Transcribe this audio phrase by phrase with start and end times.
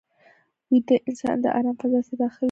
[0.71, 2.39] ویده انسان د آرام فضا ته داخل وي